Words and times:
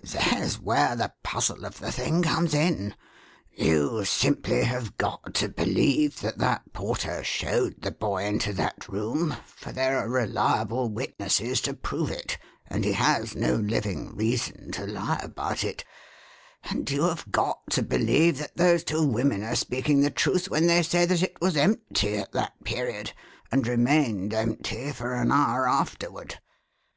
There's 0.00 0.60
where 0.60 0.94
the 0.94 1.12
puzzle 1.24 1.66
of 1.66 1.80
the 1.80 1.90
thing 1.90 2.22
comes 2.22 2.54
in. 2.54 2.94
You 3.50 4.04
simply 4.04 4.62
have 4.62 4.96
got 4.96 5.34
to 5.34 5.48
believe 5.48 6.20
that 6.20 6.38
that 6.38 6.72
porter 6.72 7.24
showed 7.24 7.82
the 7.82 7.90
boy 7.90 8.22
into 8.22 8.52
that 8.52 8.88
room, 8.88 9.34
for 9.44 9.72
there 9.72 9.98
are 9.98 10.08
reliable 10.08 10.88
witnesses 10.88 11.60
to 11.62 11.74
prove 11.74 12.12
it, 12.12 12.38
and 12.68 12.84
he 12.84 12.92
has 12.92 13.34
no 13.34 13.56
living 13.56 14.14
reason 14.14 14.70
to 14.70 14.86
lie 14.86 15.18
about 15.20 15.64
it; 15.64 15.84
and 16.70 16.88
you 16.88 17.02
have 17.02 17.32
got 17.32 17.68
to 17.70 17.82
believe 17.82 18.38
that 18.38 18.56
those 18.56 18.84
two 18.84 19.04
women 19.04 19.42
are 19.42 19.56
speaking 19.56 20.02
the 20.02 20.10
truth 20.12 20.48
when 20.48 20.68
they 20.68 20.84
say 20.84 21.06
that 21.06 21.24
it 21.24 21.40
was 21.40 21.56
empty 21.56 22.16
at 22.18 22.30
that 22.30 22.52
period 22.62 23.10
and 23.50 23.66
remained 23.66 24.32
empty 24.32 24.92
for 24.92 25.12
an 25.14 25.32
hour 25.32 25.66
afterward. 25.68 26.38